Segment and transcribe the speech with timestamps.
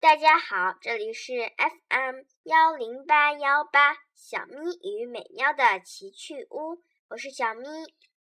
[0.00, 7.68] 大家好，这里是 FM 幺零八幺八小咪与美喵的奇趣屋，我是小咪，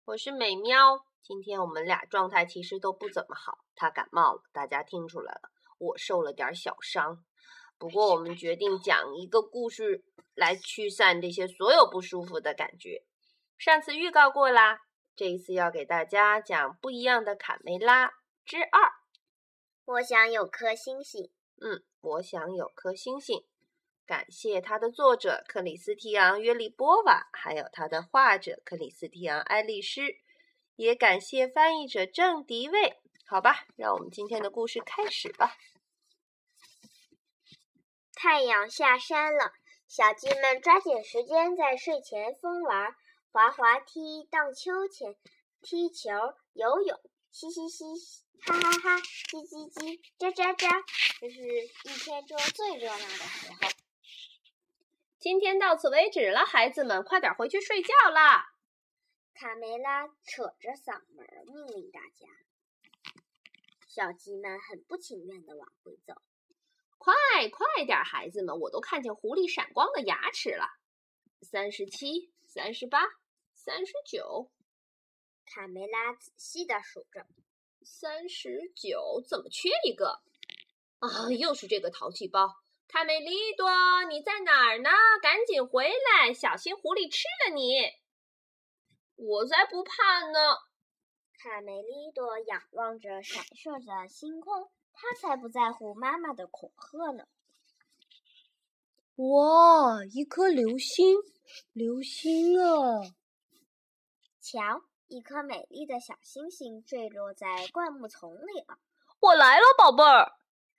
[0.04, 1.06] 我是美喵。
[1.24, 7.24] 今天我们俩状态其实都不怎么好，他感冒了，大家听出来了，我受了点小伤。
[7.78, 10.04] 不过我们决定讲一个故事
[10.36, 13.06] 来驱散这些所有不舒服的感觉。
[13.58, 14.82] 上次预告过啦，
[15.16, 18.12] 这一次要给大家讲不一样的卡梅拉
[18.44, 18.92] 之二。
[19.86, 21.32] 我想有颗星星。
[21.64, 23.46] 嗯，我想有颗星星。
[24.08, 30.02] 感谢它的作者克里斯提昂·约利波瓦，还有它的画者克里斯提昂·爱丽丝，
[30.76, 33.00] 也感谢翻译者郑迪卫。
[33.28, 35.56] 好吧，让我们今天的故事开始吧。
[38.16, 39.54] 太阳下山了，
[39.88, 42.96] 小鸡们抓紧时间在睡前疯玩，
[43.32, 45.16] 滑滑梯、荡秋千、
[45.62, 46.10] 踢球、
[46.54, 47.00] 游泳，
[47.32, 47.86] 嘻嘻嘻。
[48.42, 50.84] 哈哈哈，叽叽叽，喳喳喳，
[51.20, 53.70] 这是一天中最热闹的时候。
[55.20, 58.56] 今天到此为止了，孩子们，快点回去睡觉啦！
[59.34, 62.28] 卡梅拉扯着嗓门命令大家。
[63.88, 66.16] 小鸡们很不情愿地往回走。
[66.98, 67.14] 快
[67.50, 70.66] 快点，孩子们，我都看见狐狸闪光的牙齿了。
[71.44, 73.00] 三十七，三十八，
[73.54, 74.52] 三十九。
[75.54, 77.28] 卡梅拉仔细地数着。
[77.84, 80.22] 三十九，怎么缺一个？
[81.00, 82.56] 啊，又是这个淘气包！
[82.88, 83.70] 卡梅利多，
[84.06, 84.90] 你在哪儿呢？
[85.22, 87.82] 赶紧回来，小心狐狸吃了你！
[89.18, 90.58] 我才不怕呢！
[91.38, 97.26] 卡梅利多仰望着闪烁的星空，他才不在乎妈妈的恐吓呢。
[99.18, 101.18] 哇，一颗流星，
[101.74, 103.02] 流星啊！
[104.40, 104.86] 瞧。
[105.12, 108.80] 一颗美丽的小星星坠落在灌木丛里了。
[109.20, 110.32] 我来了，宝贝儿！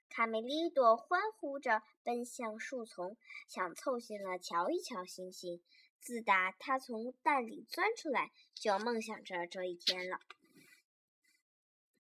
[0.09, 5.63] 卡梅利多欢呼着奔向树丛，想凑近了瞧一瞧星星。
[6.01, 10.19] 自打他从蛋里钻出来，就梦想着这一天了。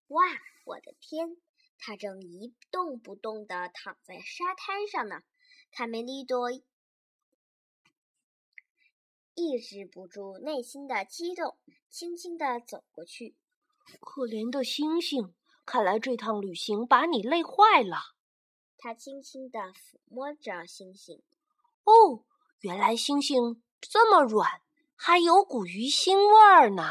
[0.09, 0.25] 哇，
[0.65, 1.37] 我的天！
[1.79, 5.23] 他正一动不动地躺在沙滩上呢。
[5.71, 6.51] 卡梅利多
[9.35, 11.59] 抑制不住内心的激动。
[11.91, 13.37] 轻轻地走过去，
[14.01, 15.35] 可怜的星星，
[15.67, 17.99] 看来这趟旅行把你累坏了。
[18.79, 21.23] 他轻轻地抚摸着星星。
[21.85, 22.25] 哦，
[22.61, 24.63] 原来星星这么软，
[24.97, 26.85] 还有股鱼腥味儿呢。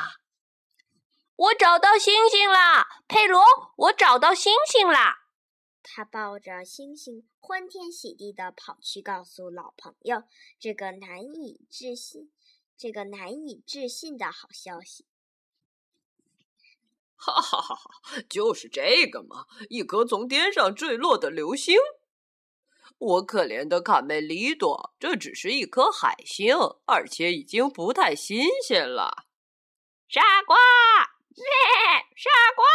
[1.36, 3.42] 我找到星星啦，佩罗！
[3.78, 5.21] 我找到星星啦！
[5.84, 10.24] 他抱着星星，欢天喜地地跑去告诉老朋友
[10.60, 12.32] 这个难以置信。
[12.78, 15.06] 这个难以置信的好消息！
[17.16, 17.92] 哈哈哈哈！
[18.28, 21.78] 就是这个嘛，一颗从天上坠落的流星。
[22.98, 26.56] 我可怜的卡梅利多，这只是一颗海星，
[26.88, 29.28] 而且已经不太新鲜了。
[30.08, 30.58] 傻瓜，
[32.16, 32.66] 傻瓜，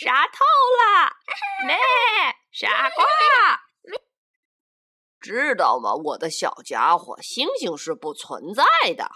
[0.00, 0.44] 傻透
[0.78, 1.10] 了，
[1.66, 1.76] 咩！
[2.52, 3.04] 傻瓜，
[5.20, 8.62] 知道吗，我的小家伙，星星是不存在
[8.94, 9.10] 的。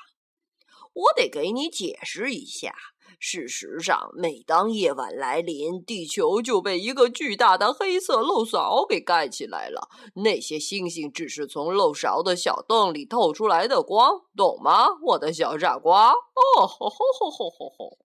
[0.93, 2.75] 我得给你解释一下。
[3.21, 9.89] 事实上，每当夜晚来临，地球就被一个巨大的黑色漏勺给盖起来了。
[10.17, 16.11] 那些星星只是从漏勺的小洞里透出来的光，懂吗，我的小傻瓜？
[16.11, 17.99] 哦吼吼吼吼吼吼！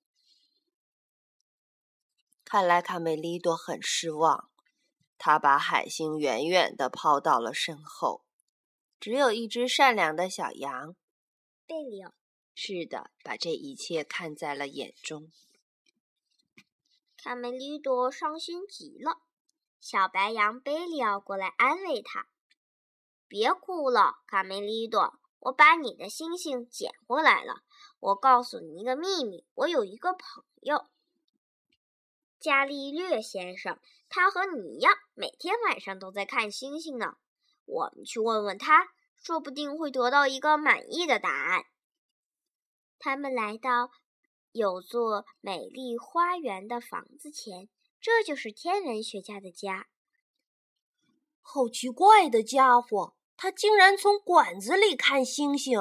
[2.49, 4.49] 看来卡梅利多很失望，
[5.17, 8.23] 他把海星远远地抛到了身后，
[9.01, 10.95] 只有一只善良的小羊
[11.65, 12.13] 贝利奥。
[12.55, 15.29] 是的，把这一切看在了眼中。
[17.17, 19.17] 卡梅利多伤心极了，
[19.81, 22.29] 小白羊贝利奥过来安慰他
[23.27, 27.63] ：“别哭了，卡梅利多，我把你的星星捡回来了。
[27.99, 30.85] 我告诉你一个秘密，我有一个朋友，
[32.39, 37.17] 伽利略先生，他和你一样，每天晚上都在看星星呢。
[37.65, 41.65] 我们去问问他，说不定会得到一个满意的答案。”
[42.99, 43.91] 他们来到
[44.51, 47.69] 有座美丽花园的房子前，
[47.99, 49.87] 这就是天文学家的家。
[51.41, 55.79] 好奇怪的家伙，他竟然从管子里看星星。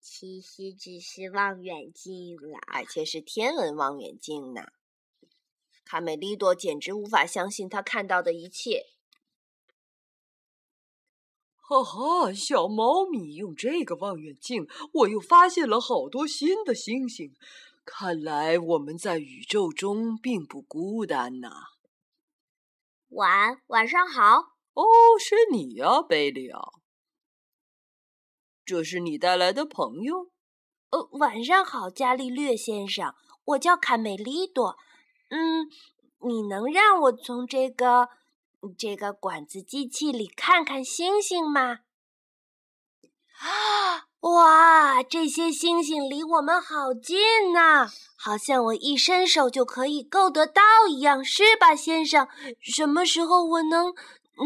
[0.00, 4.62] 其实只是望远镜啦，而且是天文望远镜呢。
[5.86, 8.86] 卡梅利多简直无法相信他看到的一切。
[11.54, 17.34] 哈哈，小猫咪用这个望远镜，我又发现了好多新的星星。
[17.84, 21.50] 看来我们在宇宙中并不孤单呐。
[23.10, 24.84] 晚晚上好，哦，
[25.20, 26.80] 是你呀，贝利奥。
[28.64, 30.32] 这是你带来的朋友？
[30.90, 34.76] 呃，晚上好，伽利略先生，我叫卡梅利多。
[35.28, 35.68] 嗯，
[36.28, 38.08] 你能让我从这个
[38.78, 41.80] 这个管子机器里看看星星吗？
[43.38, 44.06] 啊！
[44.20, 52.26] 哇，这些星星离我们好近呐，好像我一伸手就可以够得到一样，是吧，先生？
[52.60, 53.94] 什么时候我能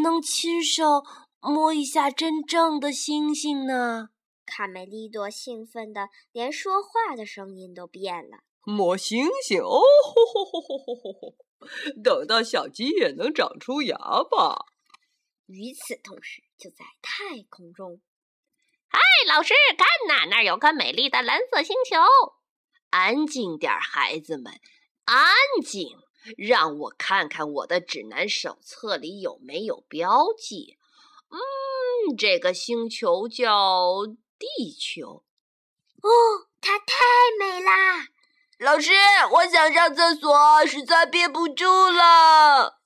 [0.03, 1.05] 能亲手
[1.41, 4.11] 摸一下真正的星星呢？
[4.45, 8.39] 卡梅利多兴奋的连说话的声音都变了。
[8.65, 11.35] 摸星星哦，吼吼吼吼吼吼吼！
[12.03, 14.67] 等到小鸡也能长出牙吧。
[15.47, 18.01] 与此同时，就在太空中。
[18.89, 18.99] 嗨，
[19.29, 21.97] 老师，看呐，那儿有个美丽的蓝色星球。
[22.91, 24.53] 安静点，孩子们，
[25.05, 25.27] 安
[25.65, 25.89] 静！
[26.37, 30.77] 让我看看我的指南手册里有没有标记。
[31.31, 34.07] 嗯，这个星球叫
[34.39, 35.25] 地球。
[36.03, 36.11] 哦，
[36.61, 36.95] 它太
[37.39, 38.09] 美啦！
[38.61, 38.93] 老师，
[39.33, 42.83] 我想上厕所，实在憋不住了。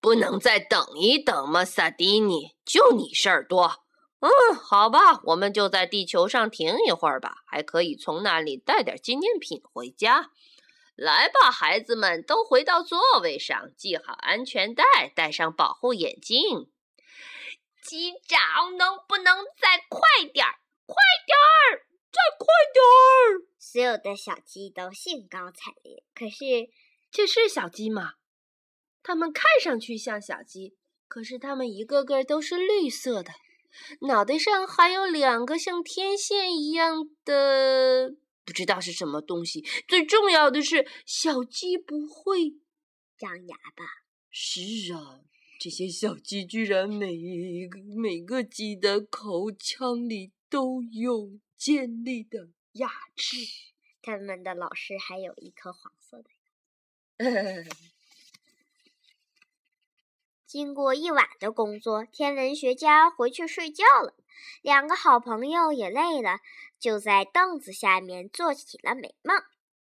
[0.00, 2.56] 不能再等一等吗，萨迪尼？
[2.64, 3.84] 就你事儿多。
[4.20, 10.30] 嗯，好吧，我们就在地球上停一会儿吧，还可以从那里带点纪念品回家。
[10.96, 14.84] 来吧，孩子们，都回到座位上，系好安全带，
[15.14, 16.70] 戴上保护眼镜。
[17.82, 20.00] 机长，能不能再快
[20.32, 20.54] 点儿？
[20.86, 20.96] 快
[21.26, 21.84] 点儿，
[22.38, 23.46] 快点儿！
[23.58, 26.04] 所有的小鸡都兴高采烈。
[26.14, 26.70] 可是，
[27.10, 28.14] 这是小鸡吗？
[29.02, 30.76] 它们看上去像小鸡，
[31.06, 33.32] 可是它们一个个都是绿色的。
[34.08, 39.64] 脑袋上还有两个像天线一样的，不知道是什么东西。
[39.86, 42.56] 最重要的是，小鸡不会
[43.18, 43.84] 长牙吧？
[44.30, 45.20] 是啊，
[45.60, 53.36] 这些小鸡居然每一个每个鸡的口腔里都有尖利的牙齿。
[54.00, 56.30] 他们的老师还有一颗黄色的。
[60.46, 64.14] 经过一晚的工作，天文学家回去睡觉了。
[64.62, 66.38] 两个好朋友也累了，
[66.78, 69.36] 就在凳子下面做起了美梦。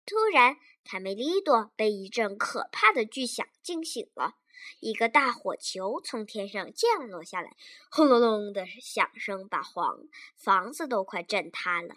[0.06, 4.36] 突然，卡梅利多被一阵可怕的巨响惊醒了。
[4.80, 7.56] 一个大火球从天上降落下来，
[7.90, 10.00] 轰隆隆的响声把房
[10.38, 11.96] 房子都快震塌了。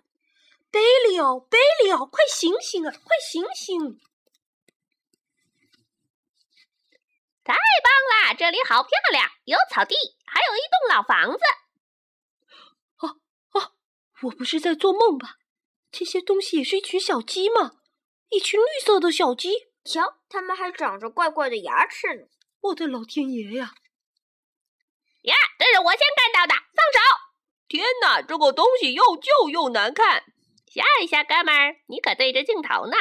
[0.70, 2.91] 贝利奥，贝利奥，快醒醒啊！
[2.91, 3.99] 快醒醒！
[7.44, 9.94] 太棒啦，这里好漂亮，有草地，
[10.26, 11.44] 还有一栋老房子。
[12.97, 13.17] 啊
[13.53, 13.73] 啊！
[14.23, 15.37] 我不是在做梦吧？
[15.91, 17.81] 这些东西也是一群小鸡吗？
[18.29, 19.69] 一群绿色的小鸡。
[19.85, 22.26] 瞧，它们还长着怪怪的牙齿呢！
[22.67, 23.75] 我的老天爷呀！
[25.23, 27.01] 呀，这是我先看到的，放手！
[27.69, 30.25] 天哪，这个东西又旧又难看。
[30.67, 32.97] 吓一吓，哥们儿，你可对着镜头呢。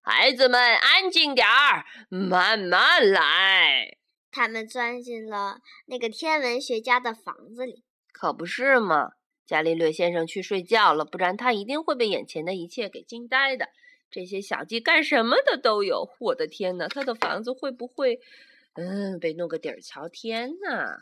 [0.00, 3.98] 孩子们，安静点儿，慢慢来。
[4.30, 9.12] 他们钻进了那个天文学家的房子里，可不是嘛？
[9.46, 13.68] 伽利略先生去睡觉了，不然他一定会被眼前的一切给惊呆的。
[14.10, 16.08] 这些小鸡干什么的都有。
[16.20, 18.20] 我的天哪，他的房子会不会，
[18.74, 21.00] 嗯，被弄个底儿朝天呢？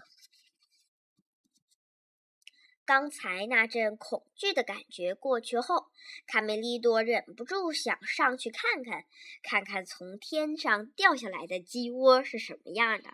[2.84, 5.86] 刚才那阵恐惧的感觉过去后，
[6.26, 9.05] 卡梅利多忍不住想上去看看，
[9.43, 13.10] 看看从天上掉下来的鸡窝是什么样的。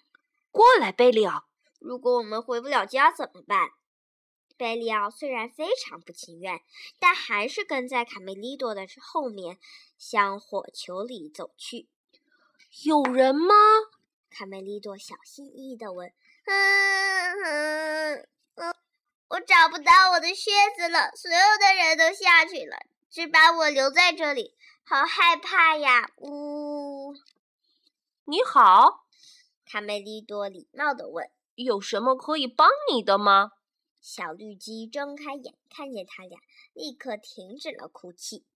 [0.50, 1.46] 过来，贝利奥。
[1.78, 3.68] 如果我们回不了家怎么办？
[4.56, 6.60] 贝利奥虽然非常不情愿，
[6.98, 9.58] 但还是跟在卡梅利多的后面
[9.96, 11.88] 向火球里走去。
[12.84, 13.54] 有人吗？
[14.30, 16.12] 卡梅利多小心翼翼地问。
[16.44, 18.74] 嗯嗯嗯。
[19.28, 22.78] 我找不到我的靴子了，所有的人都下去了，
[23.10, 26.10] 只把我留在这里，好害怕呀！
[26.16, 27.14] 呜，
[28.24, 29.04] 你好，
[29.66, 33.52] 卡梅利多礼貌地问：“有什么可以帮你的吗？”
[34.00, 36.40] 小绿鸡睁开眼，看见他俩，
[36.72, 38.46] 立刻停止了哭泣。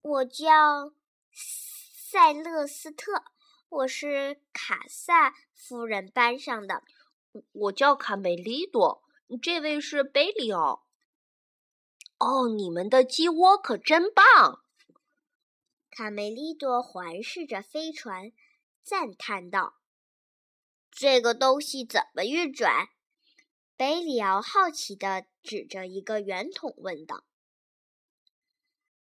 [0.00, 0.94] 我叫
[1.32, 3.24] 塞勒斯特，
[3.74, 6.84] 我是卡萨夫人班上的。
[7.50, 9.02] 我叫卡梅利多。
[9.42, 10.86] 这位是贝里奥。
[12.18, 14.62] 哦，你们的鸡窝可真棒！
[15.90, 18.30] 卡梅利多环视着飞船，
[18.84, 19.74] 赞叹道
[20.92, 22.90] ：“这个东西怎么运转？”
[23.76, 27.24] 贝里奥好奇地指着一个圆筒问道：“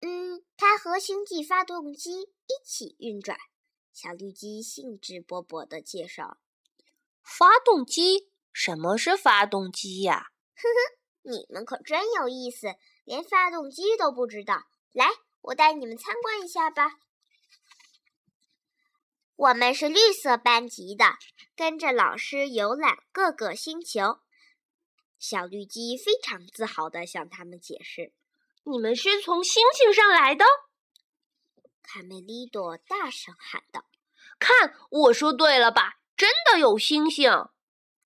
[0.02, 3.36] 嗯，它和星际发动机一起运转。”
[3.92, 6.38] 小绿鸡兴致勃勃地介绍。
[7.22, 8.30] 发动机？
[8.52, 10.32] 什么是发动机呀？
[10.54, 14.64] 呵呵，你们可真有意思，连发动机都不知道。
[14.92, 15.06] 来，
[15.40, 16.98] 我带你们参观一下吧。
[19.36, 21.16] 我们是绿色班级的，
[21.56, 24.20] 跟着老师游览各个星球。
[25.18, 28.12] 小绿鸡非常自豪地向他们解释
[28.64, 30.44] ：“你们是从星星上来的。”
[31.82, 33.84] 卡梅利多大声喊道
[34.38, 35.98] ：“看，我说对了吧？
[36.16, 37.30] 真的有星星！”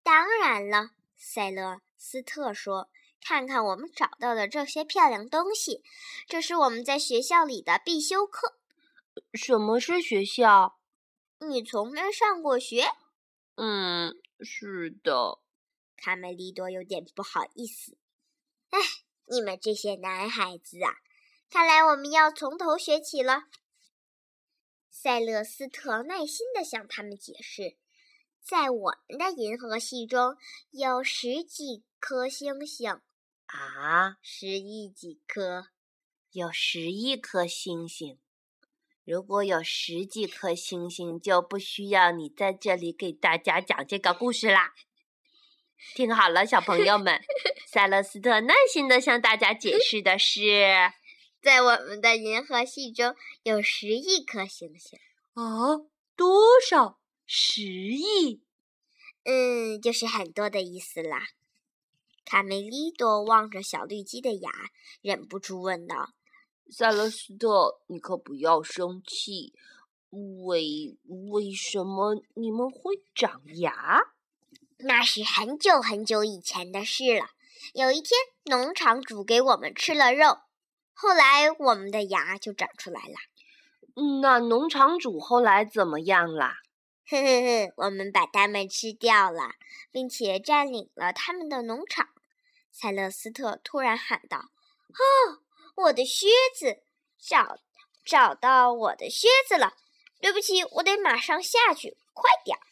[0.03, 2.89] 当然了，塞勒斯特说
[3.21, 5.83] ：“看看我们找到的这些漂亮东西，
[6.27, 8.59] 这是我们在学校里的必修课。”
[9.35, 10.79] 什么是学校？
[11.41, 12.89] 你从没上过学？
[13.57, 15.39] 嗯，是的。
[15.97, 17.97] 卡梅利多有点不好意思。
[18.71, 18.79] 哎，
[19.27, 20.95] 你们这些男孩子啊，
[21.51, 23.45] 看来我们要从头学起了。
[25.07, 27.77] 塞勒斯特耐心地向他们解释，
[28.43, 30.37] 在我们的银河系中
[30.73, 32.91] 有十几颗星星。
[33.47, 35.69] 啊，十亿几颗？
[36.33, 38.19] 有十亿颗星星。
[39.05, 44.75] 如果有十几颗星星，就不需要你在这里给大家讲这个故事啦。
[45.95, 47.23] 听好了，小朋友们，
[47.73, 50.43] 塞勒斯特耐心的向大家解释的是，
[51.47, 54.99] 在我们的银河系中有十亿颗星星。
[55.35, 55.87] 哦，
[56.17, 56.99] 多少？
[57.25, 58.43] 十亿？
[59.23, 61.29] 嗯，就是很多的意思啦。
[62.25, 64.51] 卡梅利多望着小绿鸡的牙，
[65.03, 66.15] 忍不住问道。
[66.69, 69.55] 塞勒斯特，你可不要生气。
[70.11, 70.99] 为
[71.31, 74.01] 为什么你们会长牙？
[74.79, 77.31] 那是很久很久以前的事了。
[77.73, 80.39] 有一天，农场主给我们吃了肉，
[80.99, 83.15] 后来我们的牙就长出来了。
[84.23, 86.61] 那农场主后来怎么样啦？
[87.09, 89.53] 呵呵呵，我们把它们吃掉了，
[89.93, 92.09] 并且占领了他们的农场。
[92.73, 94.39] 塞勒斯特突然喊道
[94.97, 95.43] ：“哦！”
[95.85, 96.83] 我的靴子，
[97.19, 97.59] 找
[98.03, 99.75] 找到我的靴子了。
[100.19, 102.65] 对不起，我得马上下去，快点儿！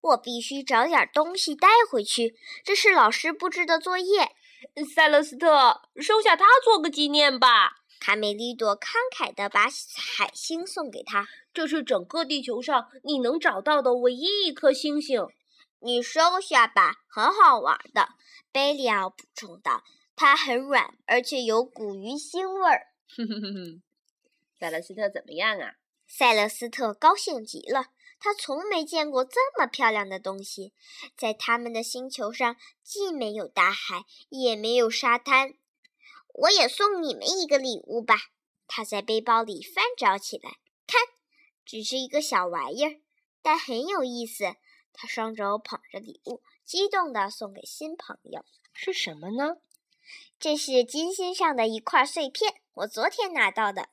[0.00, 2.34] 我必须找点东西带回去，
[2.64, 4.34] 这是老师布置的作业。
[4.94, 7.82] 塞勒斯特，收下它做个纪念吧。
[8.00, 15.26] 卡梅利多慷慨地把海星送给他，这是整个地球上你能找到的唯一一颗星星。
[15.80, 18.08] 你收下吧，很好玩的。
[18.52, 19.82] 贝利奥补充道。
[20.16, 22.86] 它很软，而且有股鱼腥味儿。
[23.16, 23.82] 哼哼哼哼，
[24.60, 25.72] 塞勒斯特怎么样啊？
[26.06, 27.86] 塞勒斯特高兴极了，
[28.24, 30.72] 他从没见过这么漂亮的东西。
[31.14, 35.52] 在他们的星球上，既没有大海，也没有沙滩。
[36.32, 38.14] 我也送你们一个礼物吧。
[38.66, 41.02] 他在背包里翻找起来，看，
[41.66, 42.96] 只是一个小玩意儿，
[43.42, 44.56] 但很有意思。
[44.94, 48.42] 他双手捧着礼物，激动地送给新朋友。
[48.72, 49.58] 是什么呢？
[50.40, 53.90] 这是金星上的一块碎片，我昨天拿到的。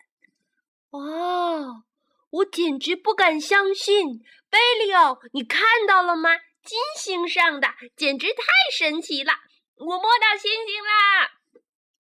[0.91, 1.83] 哇，
[2.31, 4.23] 我简直不敢相信！
[4.50, 6.29] 贝利奥，你看到了吗？
[6.63, 9.33] 金星上的，简直太神奇了！
[9.75, 11.31] 我摸到星星啦！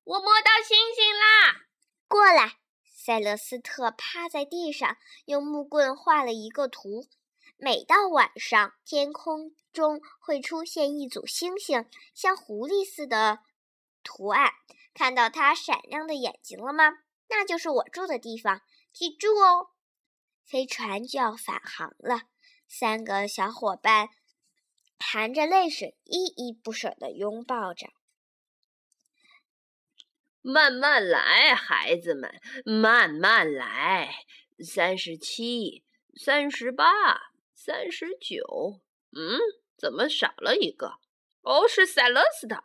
[0.05, 1.65] 我摸到星星啦！
[2.07, 4.95] 过来，塞勒斯特趴在地上，
[5.25, 7.07] 用木棍画了一个图。
[7.57, 13.39] 每到晚上，天空中会出现一组星星，像狐狸似的。
[14.01, 14.53] 图案，
[14.93, 16.99] 看到它闪亮的眼睛了吗？
[17.27, 18.61] 那就是我住的地方，
[18.93, 19.71] 记住哦。
[20.45, 22.23] 飞船就要返航了，
[22.67, 24.09] 三个小伙伴
[24.99, 27.87] 含着泪水，依依不舍地拥抱着。
[30.41, 34.25] 慢慢来，孩子们，慢慢来。
[34.63, 35.83] 三十七，
[36.15, 36.85] 三十八，
[37.53, 38.81] 三十九。
[39.11, 39.39] 嗯，
[39.77, 40.95] 怎么少了一个？
[41.41, 42.63] 哦，是塞勒斯特。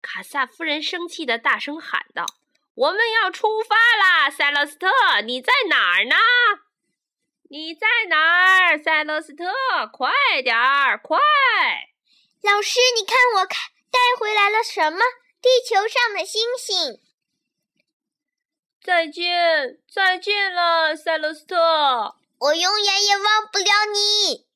[0.00, 2.26] 卡萨夫人生气的大声喊道
[2.74, 4.30] ：“我们要出发啦！
[4.30, 4.88] 塞勒斯特，
[5.24, 6.16] 你在哪儿呢？
[7.52, 9.44] 你在哪儿，塞勒斯特？
[9.92, 10.10] 快
[10.42, 11.18] 点儿，快！
[12.40, 15.00] 老师，你看我看带回来了什么？
[15.42, 16.98] 地球上的星星。
[18.82, 22.16] 再见，再见了，塞勒斯特。
[22.38, 24.46] 我永远也忘不了你。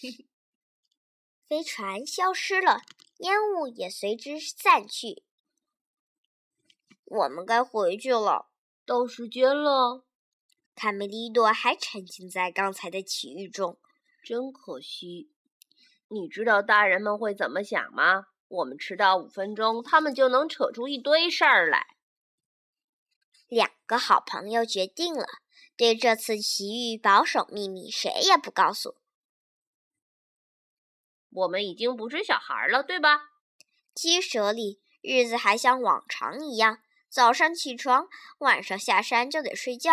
[1.50, 2.80] 飞船消失了。
[3.18, 5.22] 烟雾也随之散去。
[7.04, 8.46] 我们该回去了，
[8.86, 10.06] 到时间了。
[10.78, 13.80] 卡梅利多还沉浸在刚才的奇遇中，
[14.22, 15.32] 真可惜。
[16.06, 18.28] 你知道大人们会怎么想吗？
[18.46, 21.88] 我们迟到五分钟，他们就能扯出一堆事儿来。
[23.48, 25.26] 两个好朋友决定了，
[25.76, 28.94] 对这次奇遇保守秘密，谁也不告诉。
[31.30, 33.30] 我们已经不是小孩了，对吧？
[33.94, 36.78] 鸡舍里日子还像往常一样，
[37.10, 38.08] 早上起床，
[38.38, 39.92] 晚上下山就得睡觉。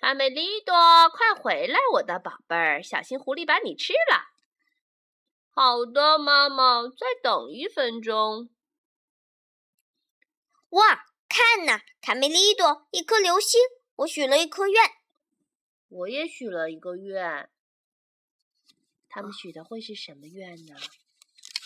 [0.00, 0.74] 卡梅利多，
[1.10, 4.28] 快回来，我的宝贝儿，小心狐狸把你吃了。
[5.50, 8.48] 好的，妈妈，再等一分钟。
[10.68, 13.60] 哇，看呐，卡梅利多，一颗流星，
[13.96, 14.80] 我许了一颗愿。
[15.88, 17.50] 我也许了一个愿。
[19.08, 20.76] 他们许的会是什么愿呢？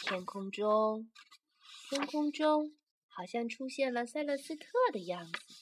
[0.06, 1.10] 天空中，
[1.90, 2.74] 天空中
[3.08, 5.61] 好像出现了塞勒斯特的样子。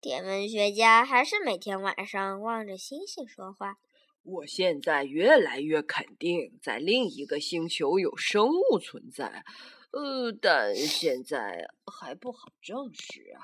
[0.00, 3.80] 天文学家还是每天晚上望着星星说话。
[4.22, 9.44] 我现在越来越肯定，在另一个星球有生物存在，
[9.90, 13.42] 呃，但现在还不好证实啊。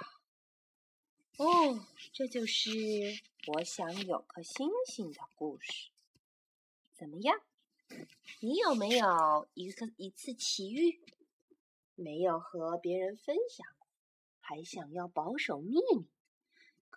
[1.39, 2.71] 哦，这就是
[3.49, 5.91] 我想有颗星星的故事。
[6.93, 7.37] 怎么样？
[8.39, 11.01] 你有没有一个一次奇遇，
[11.97, 13.67] 没有和别人分享，
[14.39, 16.07] 还想要保守秘密？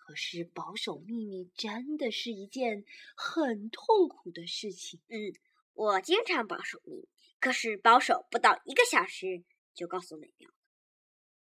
[0.07, 5.01] 可是保守秘密真的是一件很痛苦的事情。
[5.09, 5.33] 嗯，
[5.73, 7.09] 我经常保守秘密，
[7.41, 10.49] 可是保守不到一个小时就告诉美妙。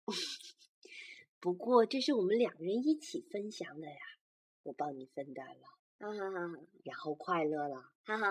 [1.39, 4.01] 不过这是我们两人一起分享的呀，
[4.63, 5.79] 我帮你分担了，
[6.83, 8.27] 然后快乐了，哈哈，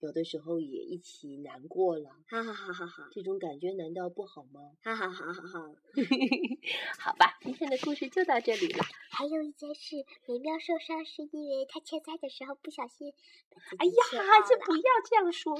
[0.00, 4.72] 有的时候也一起难过了，哈哈哈哈哈，这种感觉难道不好吗？
[4.82, 5.74] 哈哈哈哈哈。
[7.00, 8.84] 好吧，今天的故事就到这里了。
[9.10, 13.12] 还有一件事，美妙受伤是因为他切菜的时候不小心。
[13.78, 13.92] 哎呀，
[14.46, 15.56] 先不要这样说。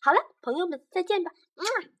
[0.00, 1.30] 好了，朋友们，再见吧。
[1.54, 1.92] 嗯。